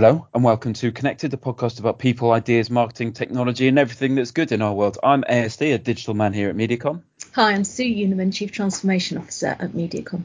[0.00, 4.30] Hello and welcome to Connected, the podcast about people, ideas, marketing, technology, and everything that's
[4.30, 4.96] good in our world.
[5.02, 7.02] I'm ASD, a digital man here at Mediacom.
[7.34, 10.22] Hi, I'm Sue Unerman, Chief Transformation Officer at Mediacom.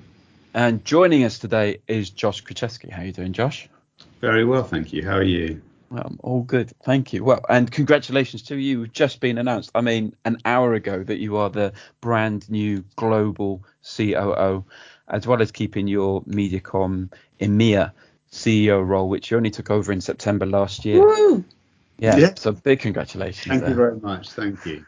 [0.53, 2.89] And joining us today is Josh Krichefski.
[2.89, 3.67] How are you doing, Josh?
[4.21, 5.03] Very well, thank you.
[5.03, 5.61] How are you?
[5.89, 7.25] Well, all good, thank you.
[7.25, 8.79] Well, and congratulations to you.
[8.79, 9.71] You've just been announced.
[9.75, 13.65] I mean, an hour ago that you are the brand new global
[13.97, 14.63] COO,
[15.09, 17.91] as well as keeping your Mediacom EMEA
[18.35, 20.99] CEO role, which you only took over in September last year.
[20.99, 21.43] Woo!
[21.97, 22.33] Yeah, yeah.
[22.35, 23.47] so big congratulations.
[23.47, 23.69] Thank there.
[23.69, 24.29] you very much.
[24.31, 24.85] Thank you.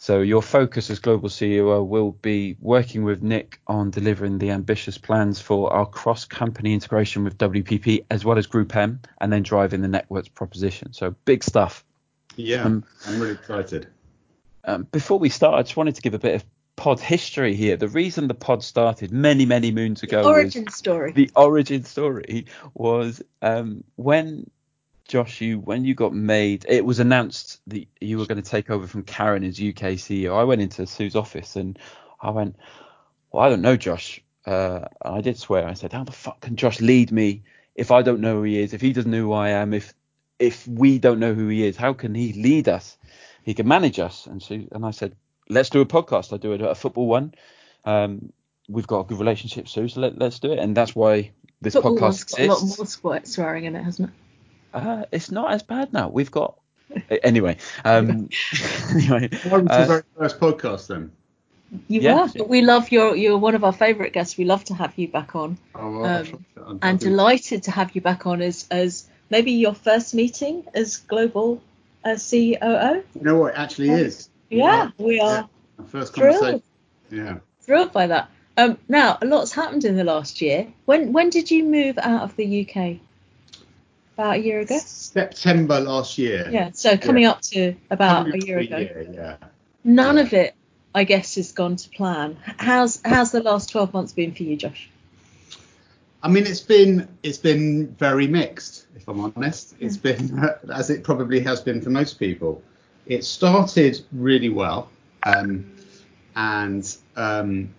[0.00, 4.96] So your focus as global CEO will be working with Nick on delivering the ambitious
[4.96, 9.80] plans for our cross-company integration with WPP as well as Group M, and then driving
[9.80, 10.92] the network's proposition.
[10.92, 11.84] So big stuff.
[12.36, 13.88] Yeah, um, I'm really excited.
[14.64, 16.44] Um, before we start, I just wanted to give a bit of
[16.78, 17.76] pod history here.
[17.76, 20.22] The reason the pod started many, many moons ago.
[20.22, 21.12] The origin story.
[21.12, 24.48] The origin story was um, when
[25.08, 28.70] Josh, you when you got made, it was announced that you were going to take
[28.70, 30.38] over from Karen as UK CEO.
[30.38, 31.78] I went into Sue's office and
[32.20, 32.56] I went,
[33.32, 34.22] well, I don't know, Josh.
[34.46, 35.66] Uh, I did swear.
[35.66, 37.42] I said, how the fuck can Josh lead me
[37.74, 38.72] if I don't know who he is?
[38.72, 39.74] If he doesn't know who I am?
[39.74, 39.94] If
[40.38, 42.96] if we don't know who he is, how can he lead us?
[43.42, 44.26] He can manage us.
[44.26, 45.16] And Sue and I said,
[45.48, 46.32] let's do a podcast.
[46.32, 47.34] I do it at a football one.
[47.84, 48.32] Um,
[48.68, 50.58] we've got a good relationship, Sue, so let, us do it.
[50.58, 52.34] And that's why this football podcast exists.
[52.36, 54.14] Got a lot more swearing in it, hasn't it?
[54.74, 56.08] Uh, it's not as bad now.
[56.08, 56.58] We've got
[57.22, 57.56] anyway.
[57.84, 58.28] Um,
[58.90, 61.12] anyway, welcome uh, to the very first podcast then.
[61.86, 62.22] You yeah.
[62.22, 64.38] were, but we love your you're one of our favourite guests.
[64.38, 65.58] We love to have you back on.
[65.74, 66.26] Oh, well,
[66.56, 70.96] um, and delighted to have you back on as as maybe your first meeting as
[70.96, 71.62] global
[72.04, 72.52] uh, COO.
[72.52, 73.52] You know what?
[73.52, 74.30] It actually is.
[74.50, 75.04] Yeah, yeah.
[75.04, 75.48] we are.
[75.78, 75.84] Yeah.
[75.86, 76.40] First thrilled.
[76.40, 76.62] conversation.
[77.10, 77.38] Yeah.
[77.62, 78.30] Thrilled by that.
[78.56, 80.66] Um, now a lot's happened in the last year.
[80.84, 83.00] When when did you move out of the UK?
[84.18, 84.78] about a year ago?
[84.78, 86.48] September last year.
[86.50, 87.30] Yeah, so coming yeah.
[87.30, 88.78] up to about coming a year ago.
[88.78, 89.36] Year, yeah.
[89.84, 90.54] None of it,
[90.92, 92.36] I guess, has gone to plan.
[92.58, 94.90] How's how's the last 12 months been for you, Josh?
[96.20, 99.76] I mean, it's been it's been very mixed, if I'm honest.
[99.78, 102.60] It's been as it probably has been for most people.
[103.08, 104.90] It started really well,
[105.24, 105.72] um,
[106.36, 107.74] and um,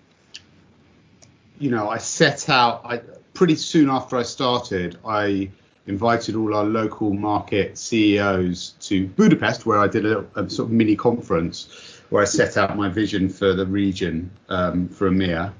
[1.59, 2.81] you know, I set out.
[2.83, 3.01] I
[3.35, 5.51] pretty soon after I started, I
[5.85, 10.71] invited all our local market CEOs to Budapest, where I did a, a sort of
[10.71, 15.53] mini conference where I set out my vision for the region um, for EMEA,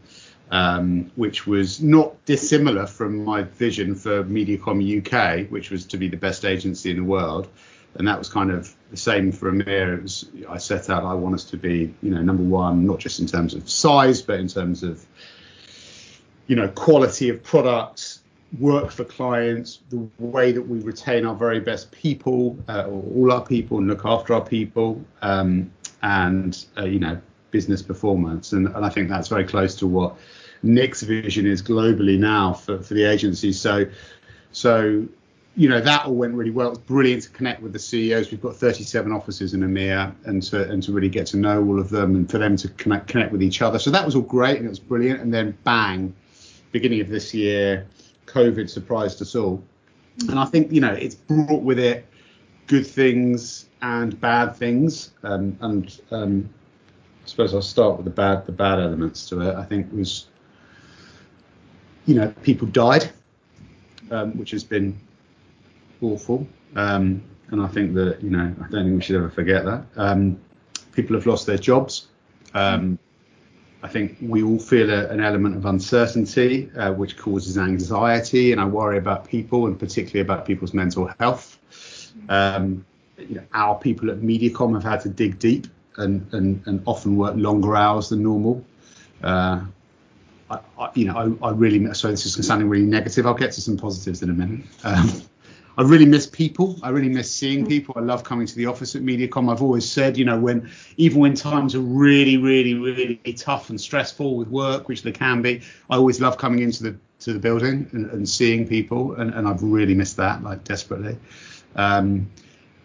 [0.50, 6.08] um, which was not dissimilar from my vision for Mediacom UK, which was to be
[6.08, 7.48] the best agency in the world.
[7.96, 10.02] And that was kind of the same for EMEA.
[10.02, 13.20] Was, I set out I want us to be, you know, number one, not just
[13.20, 15.06] in terms of size, but in terms of,
[16.48, 18.22] you know, quality of products,
[18.58, 23.46] work for clients, the way that we retain our very best people, uh, all our
[23.46, 25.72] people, and look after our people, um,
[26.02, 27.20] and uh, you know
[27.52, 28.54] business performance.
[28.54, 30.16] And, and, I think that's very close to what
[30.64, 33.52] Nick's vision is globally now for, for the agency.
[33.54, 33.86] So
[34.52, 35.08] so
[35.60, 36.70] you know that all went really well.
[36.70, 38.32] It's brilliant to connect with the CEOs.
[38.32, 41.80] We've got 37 offices in EMEA, and to and to really get to know all
[41.80, 43.78] of them, and for them to connect connect with each other.
[43.78, 45.20] So that was all great, and it was brilliant.
[45.22, 46.16] And then bang,
[46.72, 47.86] beginning of this year
[48.30, 49.62] COVID surprised us all.
[50.30, 52.06] And I think, you know, it's brought with it
[52.68, 55.12] good things and bad things.
[55.24, 56.50] Um, and um,
[57.26, 59.56] I suppose I'll start with the bad, the bad elements to it.
[59.56, 60.28] I think was,
[62.06, 63.10] you know, people died,
[64.12, 65.00] um, which has been
[66.02, 66.48] awful.
[66.76, 69.86] Um, and I think that, you know, I don't think we should ever forget that.
[69.96, 70.40] Um,
[70.92, 72.08] people have lost their jobs.
[72.54, 73.00] Um,
[73.82, 78.60] I think we all feel a, an element of uncertainty, uh, which causes anxiety, and
[78.60, 81.58] I worry about people and particularly about people's mental health.
[82.28, 82.86] Um,
[83.18, 85.68] you know, our people at Mediacom have had to dig deep
[85.98, 88.64] and, and, and often work longer hours than normal.
[89.24, 89.62] Uh,
[90.50, 93.26] I, I, you know, I, I really, so this is sounding really negative.
[93.26, 94.66] I'll get to some positives in a minute.
[94.84, 95.22] Um,
[95.80, 96.78] I really miss people.
[96.84, 97.94] I really miss seeing people.
[97.96, 99.50] I love coming to the office at Mediacom.
[99.50, 103.80] I've always said, you know, when even when times are really, really, really tough and
[103.80, 107.40] stressful with work, which they can be, I always love coming into the to the
[107.40, 111.18] building and, and seeing people, and, and I've really missed that like desperately.
[111.78, 112.30] Um,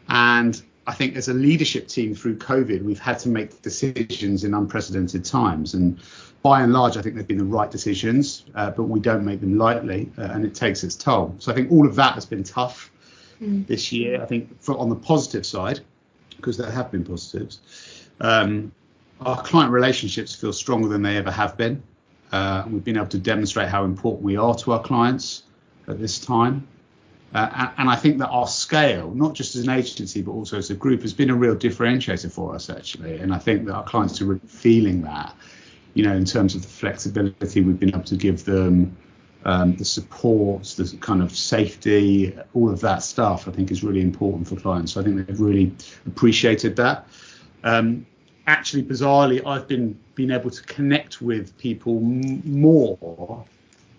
[0.09, 4.55] and I think as a leadership team through COVID, we've had to make decisions in
[4.55, 5.99] unprecedented times, and
[6.45, 9.41] by and large, I think they've been the right decisions, uh, but we don't make
[9.41, 11.35] them lightly, uh, and it takes its toll.
[11.39, 12.93] So I think all of that has been tough
[13.41, 13.67] mm.
[13.67, 14.23] this year.
[14.23, 15.81] I think for, on the positive side,
[16.37, 17.61] because there have been positives,
[18.21, 18.73] um,
[19.23, 21.83] our client relationships feel stronger than they ever have been.
[22.31, 25.45] Uh, we've been able to demonstrate how important we are to our clients
[25.89, 26.69] at this time.
[27.33, 30.69] Uh, and I think that our scale, not just as an agency, but also as
[30.69, 33.17] a group, has been a real differentiator for us, actually.
[33.17, 35.35] And I think that our clients are really feeling that,
[35.95, 38.97] you know, in terms of the flexibility we've been able to give them,
[39.45, 44.01] um, the support, the kind of safety, all of that stuff, I think is really
[44.01, 44.93] important for clients.
[44.93, 45.73] So I think they've really
[46.07, 47.07] appreciated that.
[47.63, 48.07] Um,
[48.47, 53.45] actually, bizarrely, I've been been able to connect with people m- more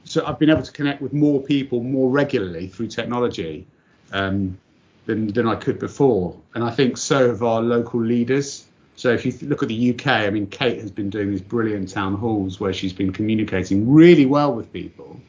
[0.06, 3.66] so I've been able to connect with more people more regularly through technology
[4.12, 4.58] um,
[5.06, 8.66] than than I could before, and I think so have our local leaders.
[8.96, 11.90] So if you look at the UK, I mean, Kate has been doing these brilliant
[11.90, 15.20] town halls where she's been communicating really well with people,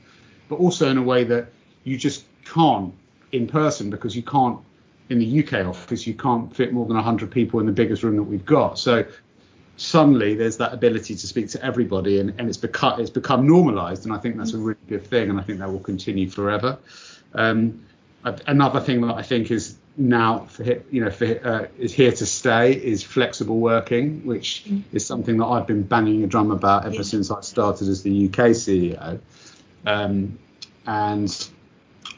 [0.49, 1.49] but also in a way that
[1.85, 2.95] you just can't
[3.33, 4.59] in person because you can't
[5.09, 8.17] in the UK office you can't fit more than 100 people in the biggest room
[8.17, 8.79] that we've got.
[8.79, 9.05] So
[9.77, 14.05] suddenly there's that ability to speak to everybody and, and it's become it's become normalized
[14.05, 16.79] and I think that's a really good thing and I think that will continue forever.
[17.35, 17.85] Um,
[18.46, 22.26] another thing that I think is now for you know for, uh, is here to
[22.26, 27.02] stay is flexible working, which is something that I've been banging a drum about ever
[27.02, 29.20] since I started as the UK CEO.
[29.87, 30.38] Um,
[30.87, 31.49] and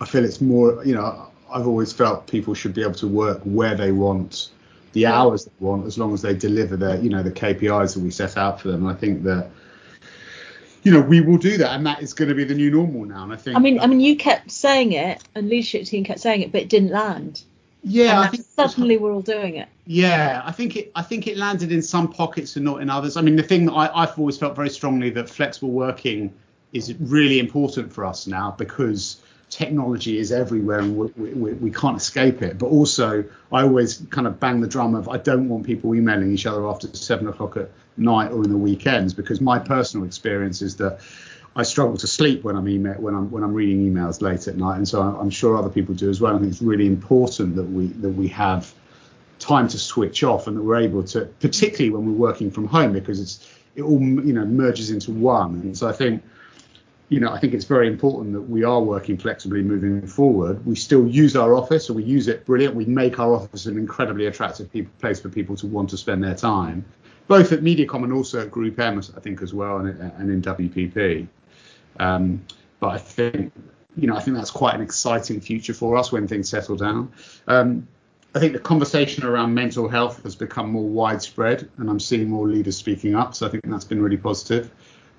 [0.01, 3.41] I feel it's more you know I've always felt people should be able to work
[3.45, 4.51] where they want
[4.93, 8.01] the hours they want as long as they deliver the you know the KPIs that
[8.01, 8.87] we set out for them.
[8.87, 9.51] And I think that
[10.89, 13.05] you know we will do that, and that is going to be the new normal
[13.05, 13.23] now.
[13.23, 13.57] And I think.
[13.59, 16.63] I mean, I mean, you kept saying it, and leadership team kept saying it, but
[16.63, 17.43] it didn't land.
[17.85, 19.69] Yeah, I think suddenly we're all doing it.
[19.87, 20.91] Yeah, I think it.
[20.95, 23.19] I think it landed in some pockets and not in others.
[23.19, 26.33] I mean, the thing that I, I've always felt very strongly that flexible working
[26.73, 29.21] is really important for us now because
[29.51, 32.59] technology is everywhere and we, we, we, can't escape it.
[32.59, 36.33] But also, I always kind of bang the drum of I don't want people emailing
[36.33, 40.63] each other after seven o'clock at night or in the weekends because my personal experience
[40.63, 41.01] is that
[41.57, 44.57] I struggle to sleep when I'm email when I'm when I'm reading emails late at
[44.57, 46.37] night, and so I'm sure other people do as well.
[46.37, 48.73] I think it's really important that we that we have
[49.39, 52.93] time to switch off and that we're able to, particularly when we're working from home,
[52.93, 55.55] because it's it all you know merges into one.
[55.55, 56.23] And so I think
[57.09, 60.65] you know, I think it's very important that we are working flexibly moving forward.
[60.67, 62.75] We still use our office, and we use it brilliant.
[62.75, 66.23] We make our office an incredibly attractive people, place for people to want to spend
[66.23, 66.85] their time,
[67.27, 70.43] both at MediaCom and also at Group M, I think as well, and, and in
[70.43, 71.27] WPP.
[71.99, 72.45] Um,
[72.79, 73.53] but I think,
[73.97, 77.13] you know, I think that's quite an exciting future for us when things settle down.
[77.47, 77.89] Um,
[78.35, 82.47] I think the conversation around mental health has become more widespread, and I'm seeing more
[82.47, 83.35] leaders speaking up.
[83.35, 84.71] So I think that's been really positive.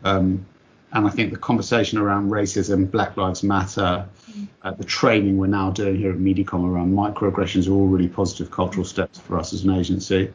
[0.04, 0.46] Um,
[0.92, 4.48] and I think the conversation around racism, Black Lives Matter, mm.
[4.64, 8.50] uh, the training we're now doing here at MediaCom around microaggressions are all really positive
[8.50, 10.34] cultural steps for us as an agency.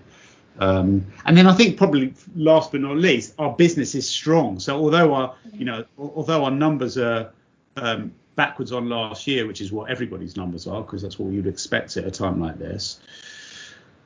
[0.61, 4.61] Um, and then I think probably last but not least, our business is strong.
[4.61, 7.33] So although our, you know, although our numbers are
[7.77, 11.49] um, backwards on last year, which is what everybody's numbers are, because that's what you'd
[11.49, 13.01] expect at a time like this,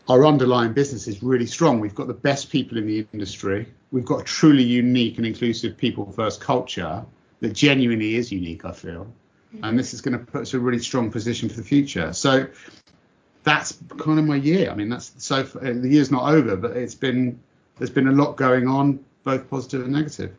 [0.09, 1.81] our underlying business is really strong.
[1.81, 3.67] We've got the best people in the industry.
[3.93, 7.05] We've got a truly unique and inclusive people first culture
[7.41, 9.07] that genuinely is unique, I feel.
[9.55, 9.65] Mm-hmm.
[9.65, 12.13] And this is going to put us in a really strong position for the future.
[12.13, 12.47] So
[13.45, 14.71] that's kind of my year.
[14.71, 17.41] I mean, that's so far, uh, the year's not over, but it's been
[17.77, 20.35] there's been a lot going on, both positive and negative.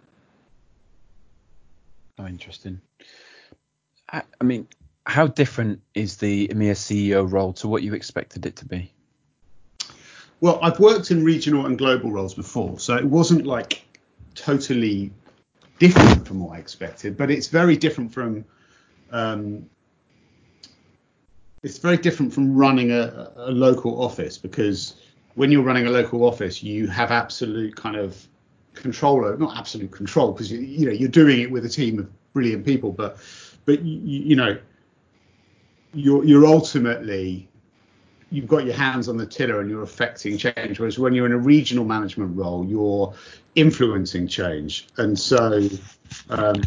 [2.17, 2.81] Oh, interesting.
[4.11, 4.67] I, I mean,
[5.05, 8.91] how different is the EMEA CEO role to what you expected it to be?
[10.41, 13.83] Well, I've worked in regional and global roles before, so it wasn't like
[14.35, 15.11] totally
[15.79, 18.45] different from what I expected, but it's very different from
[19.11, 19.69] um,
[21.63, 24.95] it's very different from running a, a, local office because
[25.35, 28.25] when you're running a local office, you have absolute kind of
[28.75, 31.99] control over not absolute control because you, you know you're doing it with a team
[31.99, 33.17] of brilliant people, but
[33.65, 34.57] but you, you know
[35.93, 37.48] you're you're ultimately
[38.31, 40.79] you've got your hands on the tiller and you're affecting change.
[40.79, 43.13] Whereas when you're in a regional management role, you're
[43.55, 44.87] influencing change.
[44.97, 45.67] And so,
[46.29, 46.61] um,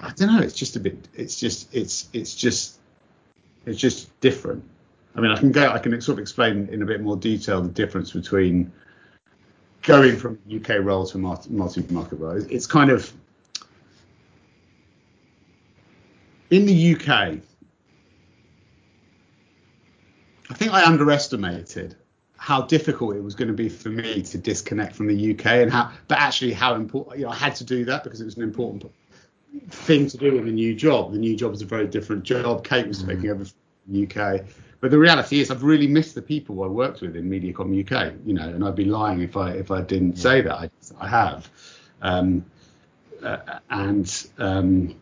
[0.00, 0.40] I don't know.
[0.40, 1.08] It's just a bit.
[1.14, 1.74] It's just.
[1.74, 2.08] It's.
[2.12, 2.78] It's just.
[3.66, 4.62] It's just different.
[5.16, 5.68] I mean, I can go.
[5.68, 8.72] I can sort of explain in a bit more detail the difference between
[9.82, 12.42] going from UK role to multi-market role.
[12.50, 13.12] It's kind of
[16.50, 17.38] in the UK
[20.54, 21.96] I think I underestimated
[22.36, 25.72] how difficult it was going to be for me to disconnect from the UK and
[25.72, 28.36] how, but actually how important, you know, I had to do that because it was
[28.36, 28.88] an important
[29.68, 31.10] thing to do with a new job.
[31.10, 32.62] The new job is a very different job.
[32.62, 33.08] Kate was mm-hmm.
[33.08, 33.54] taking over from
[33.88, 34.42] the UK.
[34.78, 38.14] But the reality is, I've really missed the people I worked with in MediaCom UK.
[38.24, 40.54] You know, and I'd be lying if I if I didn't say that.
[40.54, 40.70] I,
[41.00, 41.50] I have,
[42.00, 42.44] um,
[43.24, 44.94] uh, and um,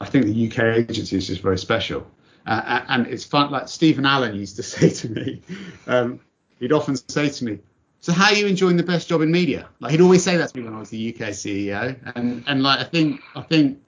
[0.00, 2.08] I think the UK agency is just very special.
[2.46, 3.50] Uh, and it's fun.
[3.50, 5.42] Like Stephen Allen used to say to me,
[5.86, 6.20] um,
[6.60, 7.58] he'd often say to me,
[8.00, 10.50] "So how are you enjoying the best job in media?" Like he'd always say that
[10.50, 11.96] to me when I was the UK CEO.
[12.14, 13.80] And and like I think I think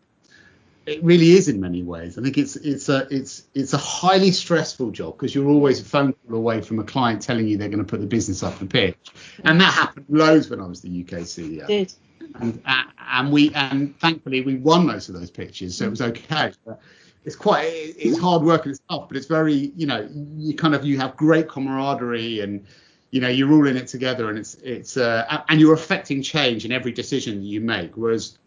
[0.88, 2.18] it really is in many ways.
[2.18, 5.84] I think it's it's a it's it's a highly stressful job because you're always a
[5.84, 8.58] phone call away from a client telling you they're going to put the business up
[8.58, 9.12] the pitch,
[9.44, 11.66] and that happened loads when I was the UK CEO.
[11.66, 11.92] Did.
[12.40, 12.62] And,
[13.10, 16.52] and we and thankfully we won most of those pitches, so it was okay.
[16.64, 16.80] But
[17.28, 17.66] it's quite
[17.98, 20.08] it's hard work and it's tough, but it's very you know
[20.38, 22.64] you kind of you have great camaraderie and
[23.10, 26.64] you know you're all in it together and it's it's uh, and you're affecting change
[26.64, 27.92] in every decision you make.
[27.96, 28.38] Whereas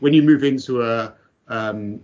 [0.00, 1.14] when you move into a
[1.48, 1.98] um,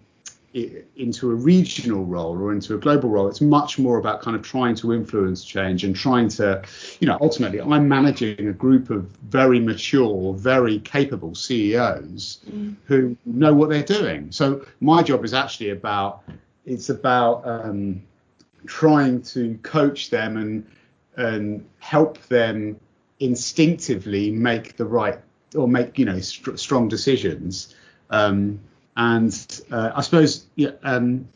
[0.54, 4.42] into a regional role or into a global role, it's much more about kind of
[4.42, 6.62] trying to influence change and trying to,
[7.00, 12.76] you know, ultimately I'm managing a group of very mature, very capable CEOs mm.
[12.85, 14.30] who know what they're doing.
[14.30, 16.23] So my job is actually about,
[16.66, 18.02] it's about um,
[18.66, 20.66] trying to coach them and
[21.16, 22.80] and help them
[23.21, 25.21] instinctively make the right
[25.54, 27.75] or make you know st- strong decisions.
[28.11, 28.61] Um,
[28.96, 31.28] and uh, I suppose yeah, um,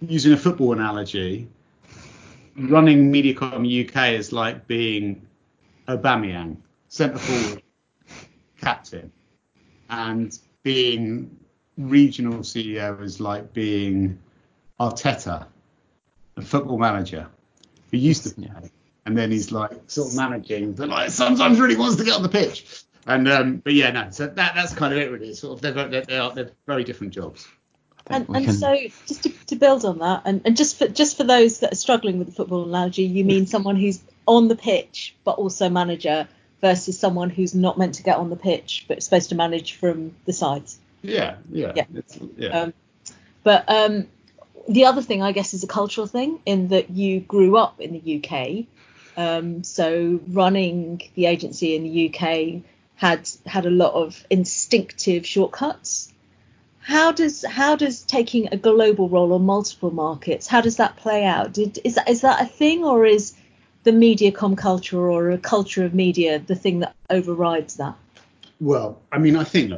[0.00, 1.48] using a football analogy,
[2.56, 5.26] running Mediacom UK is like being
[5.88, 6.56] Aubameyang,
[6.88, 7.62] centre forward,
[8.60, 9.10] captain,
[9.88, 11.38] and being
[11.78, 14.18] regional CEO is like being
[14.80, 15.46] Arteta,
[16.36, 17.28] a football manager.
[17.90, 18.70] Who used to play,
[19.04, 22.22] and then he's like sort of managing, but like sometimes really wants to get on
[22.22, 22.84] the pitch.
[23.06, 24.08] And um, but yeah, no.
[24.10, 25.32] So that that's kind of it really.
[25.34, 27.46] Sort of they're they're, they are, they're very different jobs.
[28.08, 28.54] And, and can...
[28.54, 31.72] so just to, to build on that, and, and just for just for those that
[31.72, 35.68] are struggling with the football analogy, you mean someone who's on the pitch but also
[35.68, 36.28] manager
[36.60, 40.14] versus someone who's not meant to get on the pitch but supposed to manage from
[40.24, 40.78] the sides.
[41.02, 41.84] Yeah, yeah, yeah.
[42.36, 42.48] yeah.
[42.48, 42.74] Um,
[43.44, 44.08] but um,
[44.68, 47.92] the other thing, I guess, is a cultural thing in that you grew up in
[47.92, 48.66] the UK.
[49.16, 52.62] Um, so running the agency in the UK
[52.96, 56.12] had had a lot of instinctive shortcuts.
[56.80, 61.24] How does how does taking a global role on multiple markets how does that play
[61.24, 61.52] out?
[61.52, 63.34] Did, is that is that a thing or is
[63.84, 67.94] the MediaCom culture or a culture of media the thing that overrides that?
[68.60, 69.72] Well, I mean, I think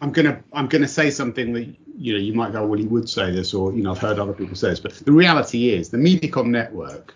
[0.00, 3.08] I'm gonna I'm gonna say something that you know you might go, well, he would
[3.08, 5.88] say this, or you know, I've heard other people say this, but the reality is
[5.88, 7.14] the MediaCom network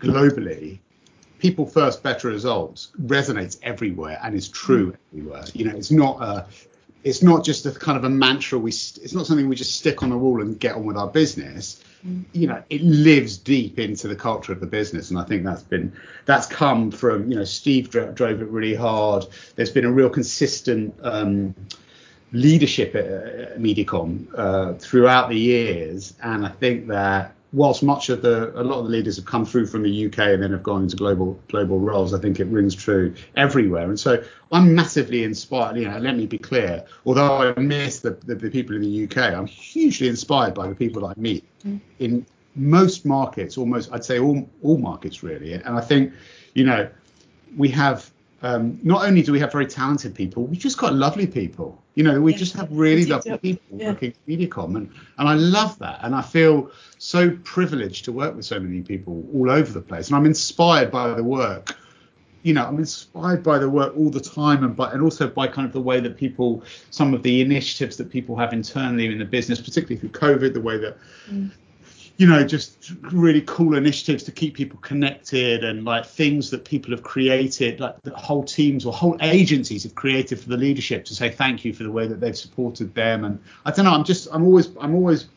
[0.00, 0.80] globally
[1.46, 4.96] people first better results resonates everywhere and is true mm.
[5.12, 6.44] everywhere you know it's not a
[7.04, 10.02] it's not just a kind of a mantra we it's not something we just stick
[10.02, 12.24] on the wall and get on with our business mm.
[12.32, 15.62] you know it lives deep into the culture of the business and i think that's
[15.62, 15.92] been
[16.24, 19.24] that's come from you know steve dro- drove it really hard
[19.54, 21.54] there's been a real consistent um,
[22.32, 28.20] leadership at, at mediacom uh, throughout the years and i think that whilst much of
[28.20, 30.62] the a lot of the leaders have come through from the UK and then have
[30.62, 33.88] gone into global global roles, I think it rings true everywhere.
[33.88, 34.22] And so
[34.52, 35.78] I'm massively inspired.
[35.78, 36.84] You know, let me be clear.
[37.06, 40.74] Although I miss the, the, the people in the UK, I'm hugely inspired by the
[40.74, 41.80] people that I meet mm.
[41.98, 45.54] in most markets, almost I'd say all all markets really.
[45.54, 46.12] And I think,
[46.52, 46.90] you know,
[47.56, 48.10] we have
[48.42, 51.82] um, not only do we have very talented people, we've just got lovely people.
[51.96, 52.38] You know, we yeah.
[52.38, 53.88] just have really lovely people yeah.
[53.88, 56.00] working at Mediacom, and, and I love that.
[56.02, 60.08] And I feel so privileged to work with so many people all over the place.
[60.08, 61.74] And I'm inspired by the work.
[62.42, 65.48] You know, I'm inspired by the work all the time, and by and also by
[65.48, 69.18] kind of the way that people, some of the initiatives that people have internally in
[69.18, 70.98] the business, particularly through COVID, the way that
[71.28, 71.50] mm
[72.18, 76.90] you know, just really cool initiatives to keep people connected and like things that people
[76.90, 81.14] have created, like the whole teams or whole agencies have created for the leadership to
[81.14, 83.24] say thank you for the way that they've supported them.
[83.24, 85.28] And I don't know, I'm just, I'm always, I'm always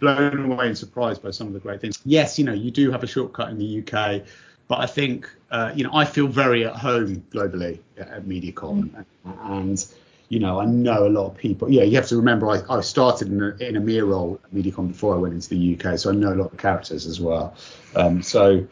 [0.00, 2.00] blown away and surprised by some of the great things.
[2.04, 4.22] Yes, you know, you do have a shortcut in the UK,
[4.66, 9.04] but I think, uh, you know, I feel very at home globally at MediaCom mm.
[9.44, 9.86] and
[10.34, 11.70] you know, I know a lot of people.
[11.70, 14.52] Yeah, you have to remember I, I started in a, in a EMEA role at
[14.52, 17.20] Mediacom before I went into the UK, so I know a lot of characters as
[17.20, 17.54] well.
[17.94, 18.66] Um, so,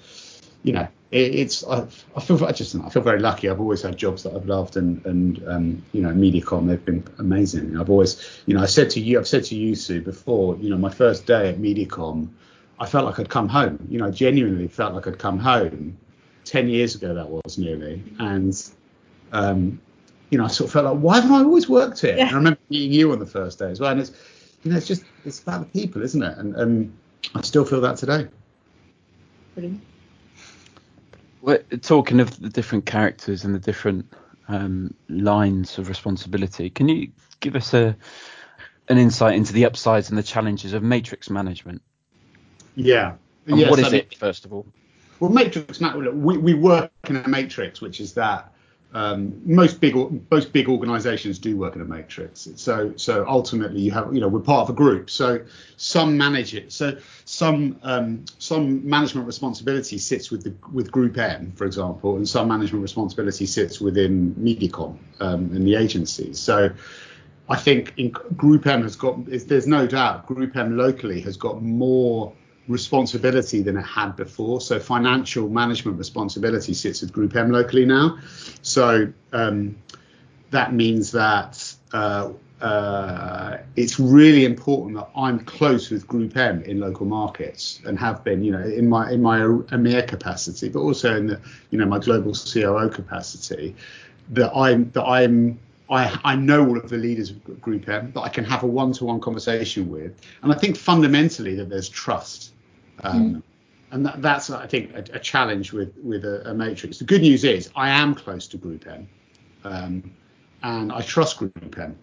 [0.64, 3.48] you know, it, it's I, I, feel I just I feel very lucky.
[3.48, 7.04] I've always had jobs that I've loved, and and um, you know, Mediacom they've been
[7.20, 7.78] amazing.
[7.78, 10.68] I've always, you know, I said to you, I've said to you, Sue, before, you
[10.68, 12.28] know, my first day at Mediacom,
[12.80, 13.86] I felt like I'd come home.
[13.88, 15.96] You know, I genuinely felt like I'd come home.
[16.44, 18.52] Ten years ago that was nearly, and
[19.30, 19.80] um,
[20.32, 22.16] you know, I sort of felt like, why haven't I always worked here?
[22.16, 22.22] Yeah.
[22.22, 23.92] And I remember meeting you on the first day as well.
[23.92, 24.12] And it's,
[24.64, 26.38] you know, it's just, it's about the people, isn't it?
[26.38, 26.98] And, and
[27.34, 28.26] I still feel that today.
[29.54, 29.82] Brilliant.
[31.42, 34.10] Well, talking of the different characters and the different
[34.48, 37.94] um, lines of responsibility, can you give us a
[38.88, 41.82] an insight into the upsides and the challenges of matrix management.
[42.74, 43.14] Yeah.
[43.46, 44.66] And yes, what is I mean, it, first of all?
[45.20, 48.51] Well, matrix, we, we work in a matrix, which is that
[48.94, 49.94] um, most big
[50.30, 52.48] most big organisations do work in a matrix.
[52.56, 55.08] So so ultimately you have you know we're part of a group.
[55.08, 55.40] So
[55.76, 56.72] some manage it.
[56.72, 62.28] So some um, some management responsibility sits with the with Group M, for example, and
[62.28, 66.38] some management responsibility sits within MediaCom um, in the agencies.
[66.38, 66.70] So
[67.48, 71.62] I think in Group M has got there's no doubt Group M locally has got
[71.62, 72.34] more
[72.68, 74.60] responsibility than it had before.
[74.60, 78.18] So financial management responsibility sits with Group M locally now.
[78.62, 79.76] So um,
[80.50, 86.78] that means that uh, uh, it's really important that I'm close with Group M in
[86.78, 91.16] local markets and have been, you know, in my in my EMEA capacity, but also
[91.16, 91.40] in the,
[91.70, 93.74] you know, my global COO capacity.
[94.30, 95.58] That I'm that I'm
[95.90, 98.66] I, I know all of the leaders of Group M that I can have a
[98.66, 102.51] one-to-one conversation with, and I think fundamentally that there's trust,
[103.02, 103.42] um,
[103.90, 106.98] and that, that's I think a, a challenge with with a, a, matrix.
[106.98, 109.08] The good news is I am close to Group M,
[109.64, 110.10] um,
[110.62, 111.96] and I trust Group M,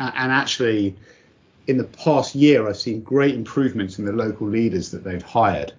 [0.00, 0.96] and, and actually
[1.66, 5.72] in the past year I've seen great improvements in the local leaders that they've hired.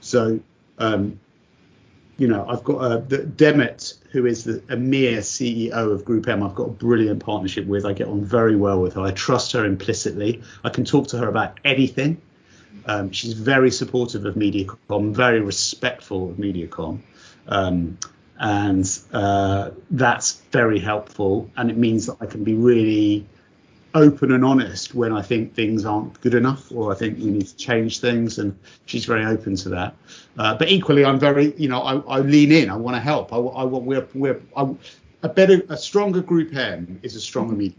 [0.00, 0.40] So
[0.78, 1.18] um,
[2.16, 6.42] you know, I've got uh, the Demet, who is the EMEA CEO of Group M.
[6.42, 7.84] I've got a brilliant partnership with.
[7.84, 9.00] I get on very well with her.
[9.00, 10.40] I trust her implicitly.
[10.62, 12.20] I can talk to her about anything.
[12.86, 17.00] Um, she's very supportive of MediaCom, very respectful of MediaCom,
[17.48, 17.98] um,
[18.38, 21.50] and uh, that's very helpful.
[21.56, 23.26] And it means that I can be really
[23.94, 27.46] open and honest when I think things aren't good enough or I think we need
[27.46, 28.38] to change things.
[28.38, 29.94] And she's very open to that.
[30.36, 32.70] Uh, but equally, I'm very, you know, I, I lean in.
[32.70, 33.32] I want to help.
[33.32, 34.74] I, I want we're we're I,
[35.22, 37.78] a better, a stronger Group M is a stronger media,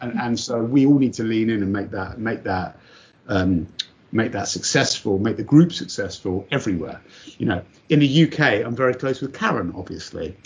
[0.00, 2.78] and and so we all need to lean in and make that make that.
[3.26, 3.66] Um,
[4.12, 7.00] make that successful, make the group successful everywhere.
[7.38, 10.36] You know, in the UK, I'm very close with Karen, obviously.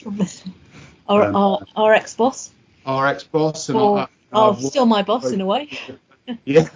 [1.08, 2.50] Our, um, our, our ex-boss.
[2.86, 3.68] Our ex-boss.
[3.68, 5.70] And or, our, oh, still my boss in a way.
[6.44, 6.68] yeah.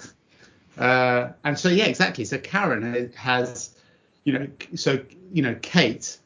[0.78, 2.24] Uh, and so, yeah, exactly.
[2.24, 3.74] So Karen has,
[4.24, 5.00] you know, so,
[5.32, 6.18] you know, Kate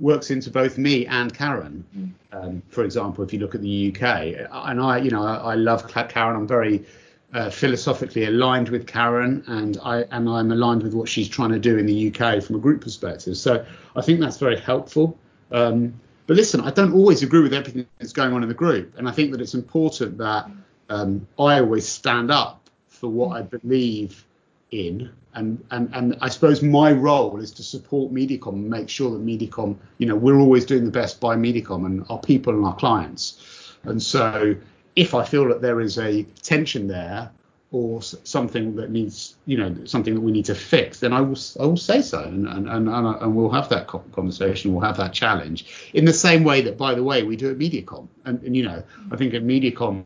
[0.00, 2.14] works into both me and Karen.
[2.32, 4.02] Um, for example, if you look at the UK,
[4.50, 6.36] and I, you know, I, I love Karen.
[6.36, 6.84] I'm very
[7.34, 11.58] uh, philosophically aligned with Karen, and I and I'm aligned with what she's trying to
[11.58, 13.36] do in the UK from a group perspective.
[13.36, 13.64] So
[13.96, 15.18] I think that's very helpful.
[15.52, 15.94] Um,
[16.26, 19.08] but listen, I don't always agree with everything that's going on in the group, and
[19.08, 20.50] I think that it's important that
[20.88, 24.24] um, I always stand up for what I believe
[24.70, 29.10] in, and and and I suppose my role is to support Mediacom and make sure
[29.10, 32.64] that Mediacom, you know, we're always doing the best by Mediacom and our people and
[32.64, 34.54] our clients, and so
[34.98, 37.30] if I feel that there is a tension there
[37.70, 41.38] or something that needs, you know, something that we need to fix, then I will,
[41.60, 45.12] I will say so, and and and, and we'll have that conversation, we'll have that
[45.12, 48.56] challenge, in the same way that, by the way, we do at MediaCom, and, and
[48.56, 48.82] you know,
[49.12, 50.04] I think at MediaCom.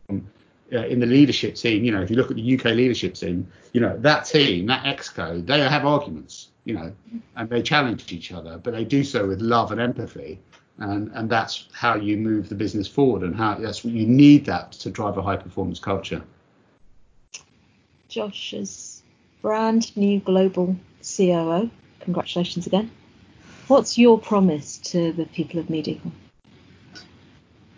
[0.71, 3.45] Uh, in the leadership team, you know, if you look at the UK leadership team,
[3.73, 6.91] you know, that team, that exco, they have arguments, you know,
[7.35, 10.39] and they challenge each other, but they do so with love and empathy
[10.79, 14.45] and and that's how you move the business forward and how that's what you need
[14.45, 16.21] that to drive a high performance culture.
[18.09, 19.03] Josh is
[19.41, 22.91] brand new global coo congratulations again.
[23.67, 26.11] What's your promise to the people of mediacom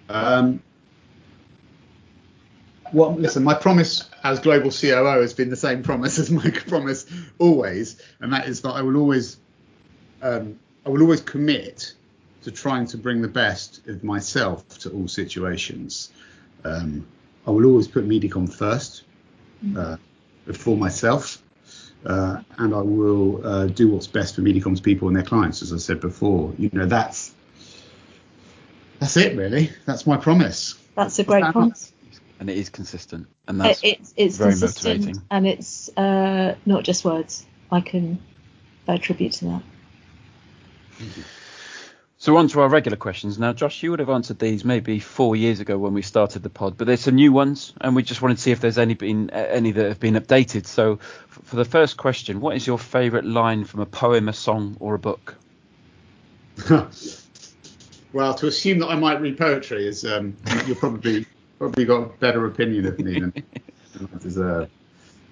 [0.09, 0.61] um,
[2.93, 7.05] well, listen, my promise as global COO has been the same promise as my promise
[7.39, 9.37] always, and that is that I will always,
[10.21, 11.93] um, I will always commit
[12.45, 16.11] to trying to bring the best of myself to all situations.
[16.63, 17.07] Um,
[17.47, 19.03] I will always put Mediacom first
[19.75, 19.97] uh,
[20.45, 21.41] before myself,
[22.05, 25.73] uh, and I will uh, do what's best for Mediacom's people and their clients, as
[25.73, 26.53] I said before.
[26.59, 27.33] You know, that's
[28.99, 29.71] that's it really.
[29.85, 30.75] That's my promise.
[30.93, 31.93] That's a great that promise.
[32.39, 35.21] And it is consistent, and that's it's, it's very consistent, motivating.
[35.31, 37.43] And it's uh, not just words.
[37.71, 38.19] I can
[38.87, 39.63] attribute to that.
[42.25, 43.53] So on to our regular questions now.
[43.53, 46.75] Josh, you would have answered these maybe four years ago when we started the pod,
[46.75, 49.29] but there's some new ones, and we just wanted to see if there's any been
[49.29, 50.65] any that have been updated.
[50.65, 50.95] So
[51.27, 54.95] for the first question, what is your favourite line from a poem, a song, or
[54.95, 55.35] a book?
[58.11, 60.35] well, to assume that I might read poetry is um,
[60.65, 61.27] you're probably
[61.59, 63.33] probably got a better opinion of me than,
[63.93, 64.69] than I deserve.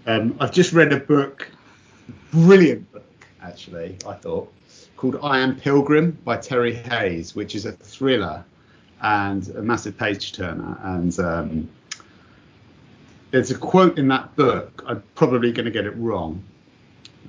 [0.06, 1.50] Um, I've just read a book,
[2.30, 3.98] brilliant book actually.
[4.06, 4.54] I thought
[5.04, 8.46] called I Am Pilgrim by Terry Hayes, which is a thriller
[9.02, 10.80] and a massive page turner.
[10.82, 11.70] And um,
[13.32, 14.82] there's a quote in that book.
[14.88, 16.42] I'm probably going to get it wrong,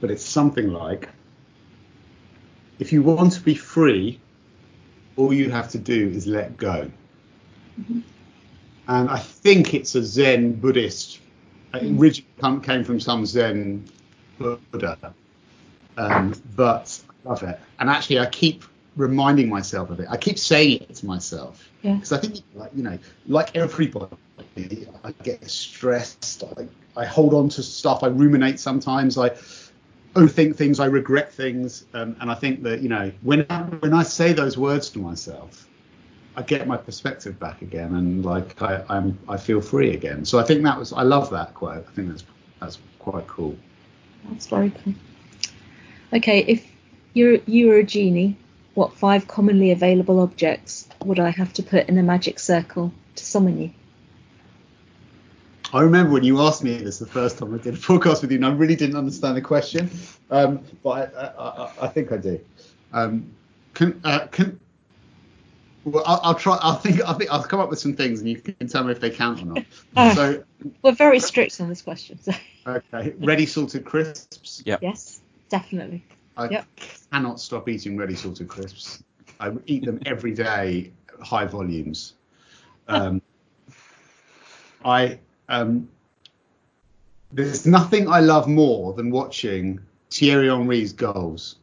[0.00, 1.08] but it's something like,
[2.78, 4.20] "If you want to be free,
[5.16, 6.88] all you have to do is let go."
[8.86, 11.18] And I think it's a Zen Buddhist.
[11.74, 13.84] It originally come- came from some Zen
[14.38, 15.12] Buddha,
[15.96, 17.58] um, but love it.
[17.78, 18.64] And actually, I keep
[18.96, 20.06] reminding myself of it.
[20.08, 21.94] I keep saying it to myself Yeah.
[21.94, 24.16] because I think, like you know, like everybody,
[25.02, 26.44] I get stressed.
[26.56, 28.02] I, I hold on to stuff.
[28.02, 29.18] I ruminate sometimes.
[29.18, 29.30] I
[30.14, 30.78] overthink things.
[30.78, 31.86] I regret things.
[31.94, 34.98] Um, and I think that you know, when I, when I say those words to
[35.00, 35.68] myself,
[36.36, 40.24] I get my perspective back again, and like I, I'm I feel free again.
[40.24, 41.86] So I think that was I love that quote.
[41.88, 42.24] I think that's
[42.60, 43.56] that's quite cool.
[44.30, 44.94] That's very cool.
[46.12, 46.64] Okay, if
[47.14, 48.36] you're you were a genie,
[48.74, 53.24] what five commonly available objects would I have to put in a magic circle to
[53.24, 53.70] summon you?
[55.72, 58.30] I remember when you asked me this the first time I did a podcast with
[58.30, 59.90] you, and I really didn't understand the question,
[60.30, 62.40] um, but I, I, I, I think I do.
[62.92, 63.32] Um,
[63.72, 64.60] can uh, can
[65.84, 66.58] well, I'll, I'll try.
[66.62, 67.02] I'll think.
[67.02, 67.30] I'll think.
[67.30, 69.46] I'll come up with some things, and you can tell me if they count or
[69.46, 69.64] not.
[69.96, 70.14] Ah.
[70.14, 70.44] So,
[70.82, 72.18] We're very strict on this question.
[72.20, 72.32] So
[72.66, 74.62] okay, ready salted crisps.
[74.64, 74.80] Yep.
[74.82, 76.04] yes, definitely.
[76.36, 76.66] I Yep.
[77.14, 79.04] Cannot stop eating ready salted crisps.
[79.38, 82.14] I eat them every day, high volumes.
[82.88, 83.22] Um,
[84.84, 85.88] I um,
[87.32, 89.78] there's nothing I love more than watching
[90.10, 91.56] Thierry Henry's goals.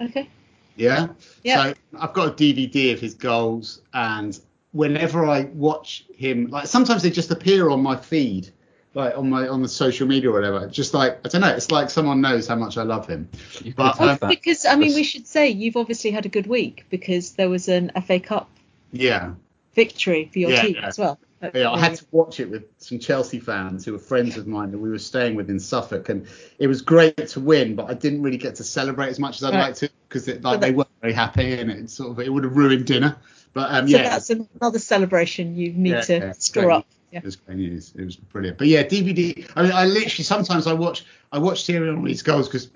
[0.00, 0.28] Okay.
[0.74, 1.08] Yeah.
[1.44, 1.62] Yeah.
[1.62, 4.38] So I've got a DVD of his goals, and
[4.72, 8.50] whenever I watch him, like sometimes they just appear on my feed,
[8.96, 10.66] like on my on the social media or whatever.
[10.66, 13.28] Just like I don't know, it's like someone knows how much I love him.
[13.76, 14.18] But, um.
[14.26, 17.68] Because I mean, we should say you've obviously had a good week because there was
[17.68, 18.48] an FA Cup
[18.92, 19.34] Yeah.
[19.74, 20.86] victory for your Yeah, team yeah.
[20.86, 21.20] as well.
[21.54, 24.70] Yeah, I had to watch it with some Chelsea fans who were friends of mine
[24.70, 26.26] that we were staying with in Suffolk, and
[26.58, 29.44] it was great to win, but I didn't really get to celebrate as much as
[29.44, 29.60] I'd Right.
[29.68, 32.44] like to because like So they weren't very happy, and it sort of it would
[32.44, 33.16] have ruined dinner.
[33.52, 36.72] But um, So yeah, that's another celebration you need Yeah, to yeah, store great.
[36.76, 36.86] up.
[37.16, 37.20] Yeah.
[37.20, 37.94] It was great news.
[37.96, 38.58] It was brilliant.
[38.58, 39.50] But yeah, DVD.
[39.56, 42.68] I mean, I literally sometimes I watch I watch Thierry Henry's goals because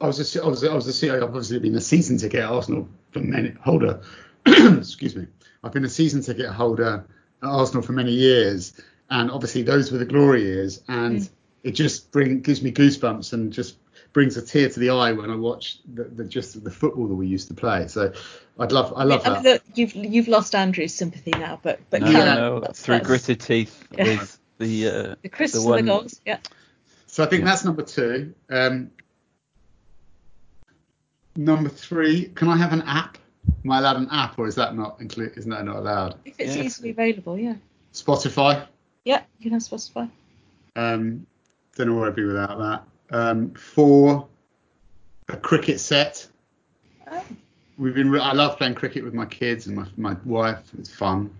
[0.00, 2.50] I was a I was I was a I've obviously been a season ticket at
[2.50, 4.00] Arsenal for many holder.
[4.46, 5.26] excuse me.
[5.62, 7.04] I've been a season ticket holder
[7.42, 11.30] at Arsenal for many years, and obviously those were the glory years, and Mm.
[11.64, 13.76] it just bring gives me goosebumps and just
[14.14, 17.14] brings a tear to the eye when I watch the, the just the football that
[17.14, 17.86] we used to play.
[17.86, 18.12] So
[18.60, 19.42] I'd love I love I that.
[19.42, 22.96] mean, look, you've you've lost Andrew's sympathy now, but but no, Callum, no, that's- through
[22.96, 24.04] that's gritted teeth Yeah.
[24.04, 26.20] with the uh, the crisps the one- the goals.
[26.26, 26.38] Yeah.
[27.06, 27.46] So I think Yeah.
[27.46, 28.34] that's number two.
[28.50, 28.90] Um,
[31.36, 33.18] number three, can I have an app?
[33.64, 35.32] Am I allowed an app, or is that not include?
[35.36, 36.16] Isn't that not allowed?
[36.24, 36.62] If it's Yeah.
[36.62, 37.54] easily available, yeah.
[37.92, 38.66] Spotify.
[39.04, 40.10] Yeah, you can have Spotify.
[40.76, 41.26] Um,
[41.76, 42.82] don't know where I'd be without that.
[43.16, 44.28] Um, four,
[45.28, 46.28] a cricket set.
[47.10, 47.24] Oh,
[47.80, 48.14] We've been.
[48.20, 50.60] I love playing cricket with my kids and my my wife.
[50.78, 51.30] It's fun.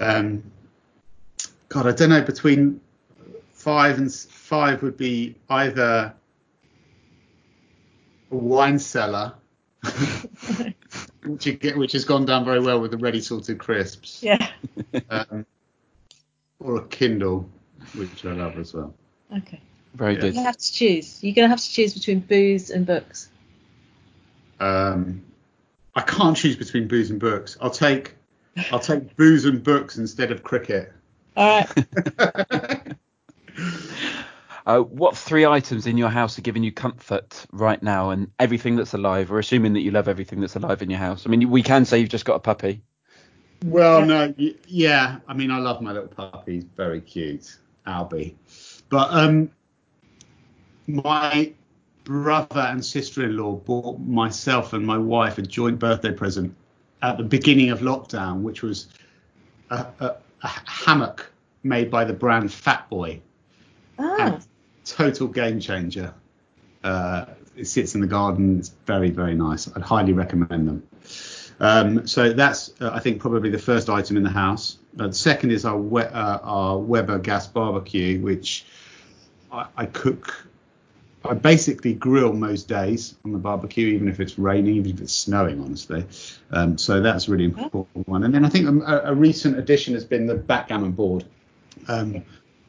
[0.00, 0.42] Um,
[1.68, 2.22] God, I don't know.
[2.22, 2.80] Between
[3.52, 6.12] five and five would be either
[8.32, 9.34] a wine cellar,
[11.24, 14.44] which you get, which has gone down very well with the ready salted crisps, yeah.
[15.10, 15.46] um,
[16.58, 17.48] or a Kindle,
[17.94, 18.92] which I love as well.
[19.36, 19.60] Okay.
[19.94, 20.20] very Yeah.
[20.20, 20.34] good.
[20.34, 21.22] You have to choose.
[21.22, 23.28] You're gonna have to choose between booze and books.
[24.58, 25.22] Um,
[25.96, 27.56] I can't choose between booze and books.
[27.60, 28.14] I'll take
[28.70, 30.92] I'll take booze and books instead of cricket.
[31.36, 32.96] All right.
[34.66, 38.74] Uh, what three items in your house are giving you comfort right now and everything
[38.74, 39.30] that's alive?
[39.30, 41.24] We're assuming that you love everything that's alive in your house.
[41.24, 42.82] I mean, we can say you've just got a puppy.
[43.64, 44.34] Well, no,
[44.66, 45.18] yeah.
[45.28, 46.54] I mean, I love my little puppy.
[46.54, 47.56] He's very cute,
[47.86, 48.34] Albie.
[48.88, 49.52] But um,
[50.88, 51.52] my
[52.06, 56.54] brother and sister-in-law bought myself and my wife a joint birthday present
[57.02, 58.86] at the beginning of lockdown, which was
[59.70, 61.30] a, a, a hammock
[61.64, 63.20] made by the brand Fatboy.
[63.98, 64.38] Ah.
[64.84, 66.14] Total game changer.
[66.84, 68.58] Uh, it sits in the garden.
[68.60, 69.68] It's very, very nice.
[69.74, 70.86] I'd highly recommend them.
[71.58, 74.78] Um, so that's, uh, I think, probably the first item in the house.
[75.00, 78.64] Uh, the second is our, we- uh, our Weber gas barbecue, which
[79.50, 80.46] I, I cook.
[81.28, 85.12] I basically grill most days on the barbecue, even if it's raining, even if it's
[85.12, 86.04] snowing, honestly.
[86.50, 88.24] Um, so that's a really important one.
[88.24, 91.24] And then I think a, a recent addition has been the backgammon board,
[91.88, 92.22] um,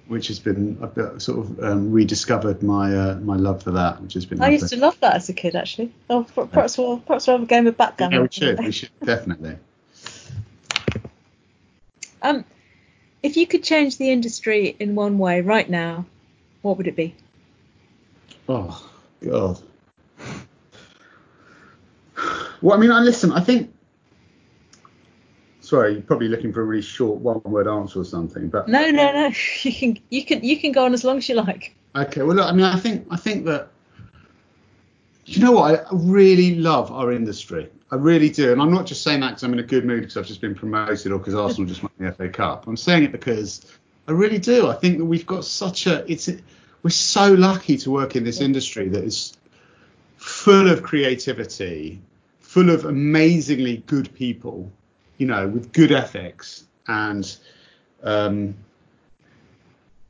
[0.07, 4.13] which has been I've sort of um, rediscovered my uh, my love for that, which
[4.13, 4.39] has been.
[4.39, 4.53] I lovely.
[4.53, 5.93] used to love that as a kid, actually.
[6.09, 8.13] Oh, perhaps we'll perhaps we'll have a game of backgammon.
[8.13, 8.59] Yeah, we should.
[8.59, 9.57] We should definitely.
[12.21, 12.45] Um,
[13.21, 16.05] if you could change the industry in one way right now,
[16.61, 17.15] what would it be?
[18.49, 18.89] Oh
[19.23, 19.62] God.
[22.62, 23.31] Well, I mean, I listen.
[23.31, 23.73] I think.
[25.62, 29.12] Sorry, you're probably looking for a really short one-word answer or something, but No, no,
[29.12, 29.31] no.
[29.63, 31.75] You can you can you can go on as long as you like.
[31.95, 33.69] Okay, well, look, I mean, I think I think that
[35.25, 37.69] you know what, I really love our industry.
[37.91, 40.01] I really do, and I'm not just saying that because I'm in a good mood
[40.01, 42.65] because I've just been promoted or because Arsenal just won the FA Cup.
[42.67, 43.65] I'm saying it because
[44.07, 44.67] I really do.
[44.67, 46.29] I think that we've got such a it's
[46.83, 49.37] we're so lucky to work in this industry that is
[50.17, 52.01] full of creativity,
[52.39, 54.71] full of amazingly good people,
[55.17, 57.37] you know, with good ethics and
[58.03, 58.55] um,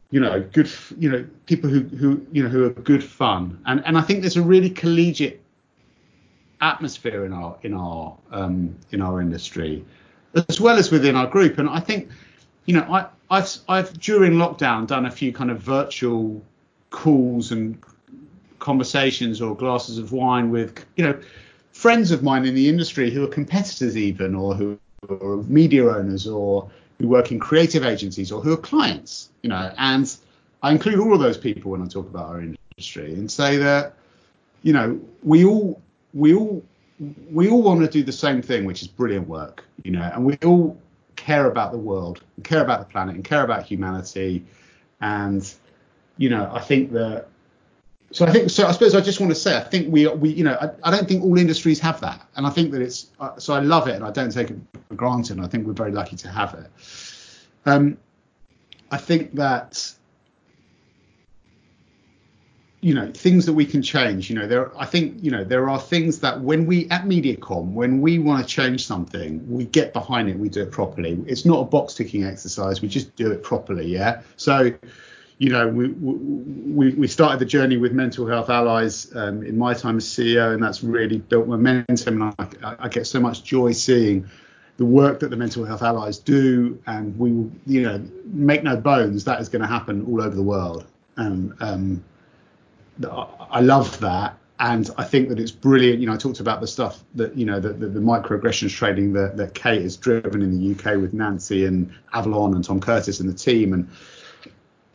[0.10, 3.60] you know, good, you know, people who, who, you know, who are good fun.
[3.66, 5.42] And, and I think there's a really collegiate
[6.62, 9.86] atmosphere in our, in our, um, in our industry,
[10.48, 11.58] as well as within our group.
[11.58, 12.10] And I think,
[12.66, 16.42] you know, I, I've, I've during lockdown done a few kind of virtual
[16.90, 17.78] calls and
[18.60, 21.20] conversations or glasses of wine with, you know,
[21.72, 26.28] friends of mine in the industry who are competitors even, or who are media owners
[26.28, 26.70] or
[27.00, 30.18] who work in creative agencies or who are clients, you know, and
[30.64, 33.94] I include all of those people when I talk about our industry and say that,
[34.64, 35.80] you know, we all
[36.14, 36.64] we all
[37.32, 40.26] we all want to do the same thing, which is brilliant work, you know, and
[40.26, 40.76] we all
[41.16, 44.44] care about the world, care about the planet, and care about humanity,
[45.00, 45.54] and
[46.18, 47.28] you know, I think that.
[48.12, 48.66] So I think so.
[48.66, 50.92] I suppose I just want to say I think we we you know I, I
[50.92, 53.88] don't think all industries have that, and I think that it's uh, so I love
[53.88, 55.38] it and I don't take it for granted.
[55.38, 56.72] And I think we're very lucky to have it.
[57.66, 57.98] Um,
[58.92, 59.94] I think that
[62.80, 64.30] you know things that we can change.
[64.30, 67.74] You know there I think you know there are things that when we at MediaCom
[67.74, 71.22] when we want to change something we get behind it we do it properly.
[71.28, 72.82] It's not a box ticking exercise.
[72.82, 73.88] We just do it properly.
[73.88, 74.22] Yeah.
[74.38, 74.72] So
[75.40, 79.74] you know, we, we, we started the journey with Mental Health Allies um, in my
[79.74, 82.22] time as CEO, and that's really built momentum.
[82.22, 84.28] And I, I, get so much joy seeing
[84.78, 87.30] the work that the Mental Health Allies do, and we,
[87.68, 90.86] you know, make no bones, that is going to happen all over the world.
[91.18, 92.04] And um,
[93.52, 96.00] I love that, and I think that it's brilliant.
[96.00, 99.14] You know, I talked about the stuff that you know, the, the, the microaggressions training
[99.14, 103.20] that, that Kate has driven in the UK with Nancy and Avalon and Tom Curtis
[103.20, 103.88] and the team, and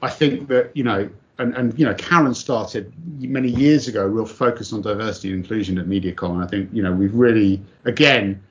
[0.02, 4.08] I think that you know, and, and you know, Karen started many years ago, a
[4.08, 7.62] real focus on diversity and inclusion at MediaCom, and I think you know we've really,
[7.84, 8.42] again,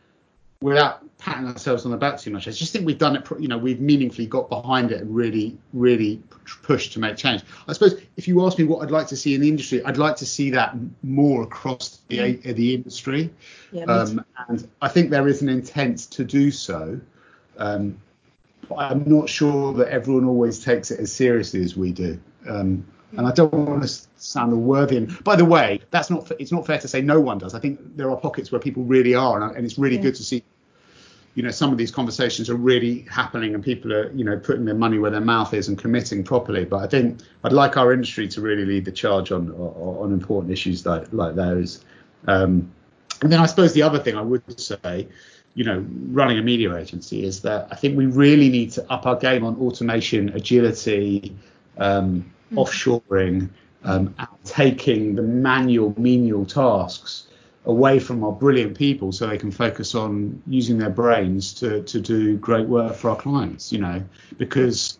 [0.61, 3.27] without patting ourselves on the back too much, I just think we've done it.
[3.37, 6.23] You know, we've meaningfully got behind it and really, really
[6.63, 7.43] pushed to make change.
[7.67, 9.97] I suppose if you ask me what I'd like to see in the industry, I'd
[9.97, 13.29] like to see that more across the the industry,
[13.73, 17.01] yeah, um, and I think there is an intent to do so.
[17.57, 17.97] Um,
[18.77, 22.19] I'm not sure that everyone always takes it as seriously as we do.
[22.47, 22.85] Um,
[23.17, 24.99] and I don't want to sound a worthy.
[25.23, 26.31] by the way, that's not.
[26.39, 27.53] It's not fair to say no one does.
[27.53, 30.03] I think there are pockets where people really are, and, and it's really yeah.
[30.03, 30.43] good to see.
[31.35, 34.65] You know, some of these conversations are really happening, and people are, you know, putting
[34.65, 36.65] their money where their mouth is and committing properly.
[36.65, 40.51] But I think I'd like our industry to really lead the charge on on important
[40.51, 41.83] issues like like those.
[42.27, 42.71] Um,
[43.21, 45.07] and then I suppose the other thing I would say
[45.53, 49.05] you know, running a media agency is that I think we really need to up
[49.05, 51.35] our game on automation, agility,
[51.77, 52.57] um, mm.
[52.57, 53.49] offshoring,
[53.83, 57.27] um, taking the manual, menial tasks
[57.65, 61.99] away from our brilliant people so they can focus on using their brains to, to
[61.99, 64.03] do great work for our clients, you know,
[64.37, 64.97] because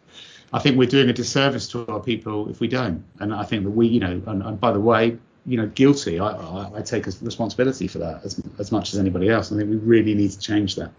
[0.53, 3.03] I think we're doing a disservice to our people if we don't.
[3.19, 6.19] And I think that we, you know, and, and by the way, you know, guilty.
[6.19, 9.51] I, I, I take responsibility for that as, as much as anybody else.
[9.51, 10.91] I think we really need to change that.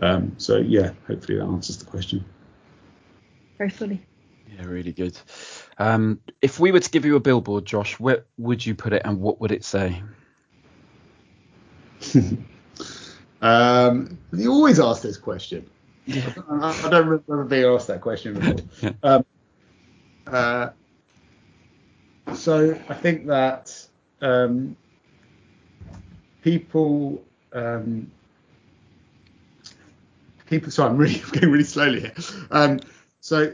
[0.00, 2.24] Um, so yeah, hopefully that answers the question.
[3.58, 4.02] Very fully.
[4.56, 5.18] Yeah, really good.
[5.78, 9.02] Um, if we were to give you a billboard, Josh, where would you put it
[9.04, 10.02] and what would it say?
[13.42, 15.68] um, you always ask this question.
[16.06, 16.32] Yeah.
[16.48, 18.56] I, I, don't remember being asked that question before.
[18.82, 18.92] Yeah.
[19.02, 19.24] Um,
[20.26, 20.70] uh,
[22.34, 23.86] so I think that
[24.20, 24.76] um,
[26.42, 28.10] people um,
[30.46, 30.70] people.
[30.70, 32.14] Sorry, I'm really going really slowly here.
[32.50, 32.80] Um,
[33.20, 33.52] so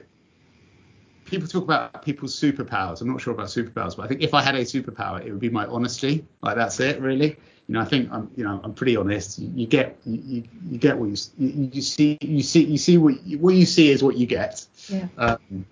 [1.27, 3.01] people talk about people's superpowers.
[3.01, 5.41] I'm not sure about superpowers, but I think if I had a superpower, it would
[5.41, 6.25] be my honesty.
[6.41, 7.37] Like that's it, really.
[7.69, 9.41] You know, I think I'm, you know, I'm pretty honest.
[9.41, 12.97] You, you get, you, you, get what you, you, you see, you see, you see
[12.97, 14.65] what you, what you see is what you get.
[14.89, 15.09] Yeah.
[15.19, 15.67] Um,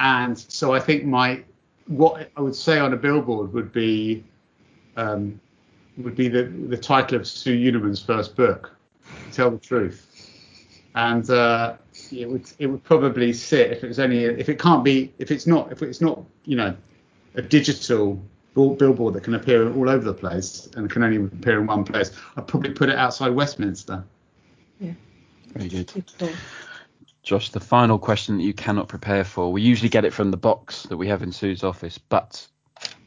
[0.00, 1.44] and so I think my
[1.86, 4.24] what I would say on a billboard would be
[4.96, 5.40] um,
[5.98, 8.74] would be the, the title of Sue Unerman's first book,
[9.32, 10.30] Tell the Truth.
[10.94, 11.76] And uh,
[12.10, 15.30] it would it would probably sit if it was only if it can't be if
[15.30, 16.74] it's not if it's not you know
[17.34, 18.20] a digital
[18.54, 22.10] billboard that can appear all over the place and can only appear in one place.
[22.36, 24.02] I'd probably put it outside Westminster.
[24.80, 24.92] Yeah.
[25.54, 25.92] Very good.
[27.28, 27.38] Cool.
[27.38, 29.52] Josh, the final question that you cannot prepare for.
[29.52, 32.46] We usually get it from the box that we have in Sue's office, but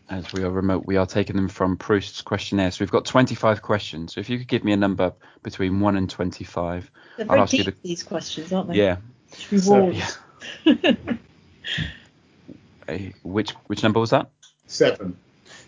[0.10, 2.71] as we are remote, we are taking them from Proust's questionnaire.
[2.71, 4.13] So we've got 25 questions.
[4.13, 6.91] So if you could give me a number between 1 and 25.
[7.17, 8.75] They're I'll very ask you the- these questions, aren't they?
[8.75, 8.97] Yeah.
[9.51, 10.17] Rewards.
[12.88, 14.29] eh, Which which number was that?
[14.65, 15.15] Seven.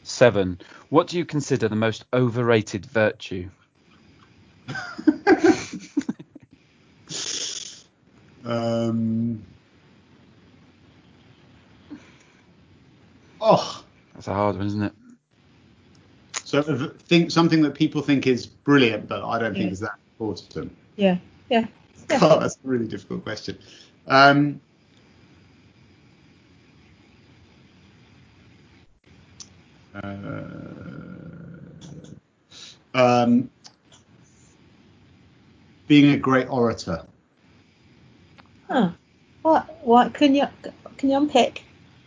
[0.03, 0.59] Seven.
[0.89, 3.49] What do you consider the most overrated virtue?
[8.45, 9.43] Um.
[13.39, 14.93] Oh, That's a hard one, isn't it?
[16.43, 16.61] so
[17.07, 19.71] think something that people think is brilliant, but I don't think Yeah.
[19.71, 20.75] is that important.
[20.97, 21.17] Yeah.
[21.49, 21.65] Yeah.
[22.09, 22.19] Yeah.
[22.19, 23.57] God, that's a really difficult question.
[24.05, 24.59] Um,
[29.95, 30.01] uh,
[32.93, 33.49] um,
[35.87, 37.05] being a great orator.
[38.71, 38.89] Huh.
[39.41, 39.85] What?
[39.85, 40.13] What?
[40.13, 40.47] Can you
[40.97, 41.63] can you unpick?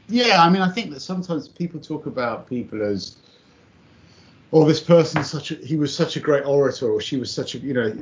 [0.08, 3.16] Yeah, I mean, I think that sometimes people talk about people as,
[4.52, 7.54] oh, this person such a, he was such a great orator, or she was such
[7.54, 7.92] a, you know,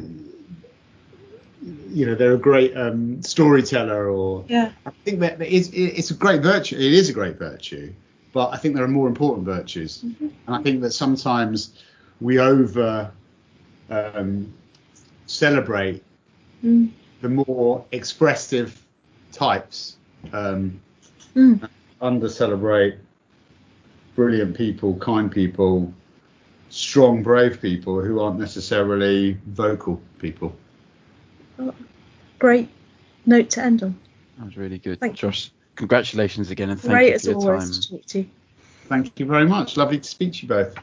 [1.91, 4.73] you know, they're a great um, storyteller, or Yeah.
[4.85, 6.77] I think that it is, it's a great virtue.
[6.77, 7.93] It is a great virtue,
[8.33, 10.29] but I think there are more important virtues, Mm-hmm.
[10.47, 11.79] and I think that sometimes
[12.21, 13.11] we over
[13.91, 14.53] um,
[15.27, 16.03] celebrate
[16.65, 16.91] Mm.
[17.23, 18.79] The more expressive
[19.31, 19.97] types.
[20.33, 20.79] Um,
[21.35, 21.67] Mm.
[22.01, 22.97] under celebrate
[24.15, 25.93] brilliant people, kind people,
[26.69, 30.55] strong, brave people who aren't necessarily vocal people.
[32.39, 32.69] Great
[33.25, 33.97] note to end on.
[34.37, 34.99] That was really good.
[35.01, 35.29] Thank you.
[35.29, 37.81] Josh, congratulations again and thank Great you as for your always time.
[37.83, 38.27] to talk to you.
[38.89, 39.77] Thank you very much.
[39.77, 40.75] Lovely to speak to you both.